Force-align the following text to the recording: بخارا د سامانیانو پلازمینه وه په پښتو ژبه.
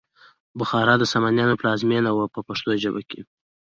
بخارا 0.59 0.93
د 0.99 1.03
سامانیانو 1.13 1.59
پلازمینه 1.61 2.09
وه 2.13 2.25
په 2.33 2.39
پښتو 2.47 2.69
ژبه. 2.83 3.01